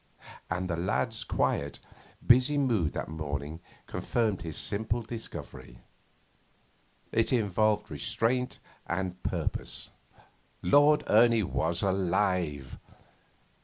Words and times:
And 0.49 0.67
the 0.67 0.77
lad's 0.77 1.23
quiet, 1.23 1.79
busy 2.25 2.57
mood 2.57 2.93
that 2.93 3.07
morning 3.07 3.59
confirmed 3.85 4.41
his 4.41 4.57
simple 4.57 5.03
discovery. 5.03 5.77
It 7.11 7.31
involved 7.31 7.91
restraint 7.91 8.57
and 8.87 9.21
purpose. 9.21 9.91
Lord 10.63 11.03
Ernie 11.05 11.43
was 11.43 11.83
alive. 11.83 12.79